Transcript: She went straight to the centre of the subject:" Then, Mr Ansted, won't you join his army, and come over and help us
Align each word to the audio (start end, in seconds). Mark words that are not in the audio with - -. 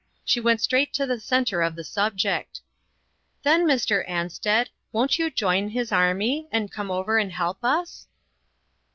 She 0.25 0.39
went 0.39 0.61
straight 0.61 0.93
to 0.93 1.05
the 1.05 1.19
centre 1.19 1.61
of 1.61 1.75
the 1.75 1.83
subject:" 1.83 2.61
Then, 3.43 3.67
Mr 3.67 4.03
Ansted, 4.09 4.69
won't 4.91 5.19
you 5.19 5.29
join 5.29 5.69
his 5.69 5.91
army, 5.91 6.47
and 6.51 6.71
come 6.71 6.89
over 6.89 7.19
and 7.19 7.31
help 7.31 7.63
us 7.63 8.07